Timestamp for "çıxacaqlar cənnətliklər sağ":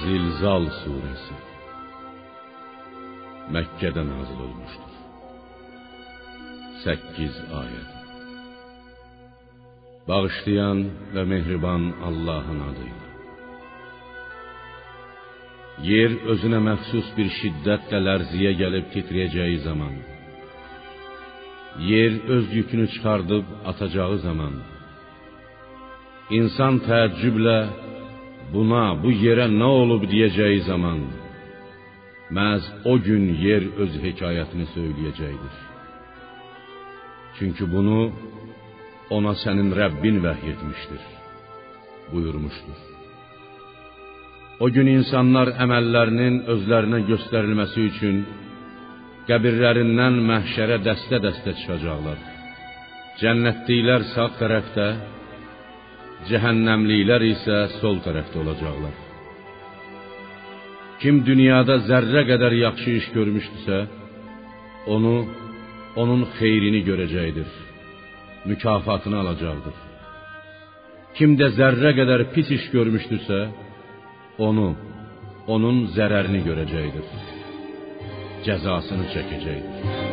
51.60-54.28